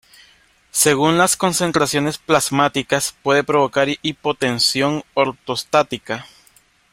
Según 0.71 1.19
las 1.19 1.37
concentraciones 1.37 2.17
plasmáticas, 2.17 3.15
puede 3.21 3.43
provocar 3.43 3.87
hipotensión 4.01 5.03
ortostática. 5.13 6.25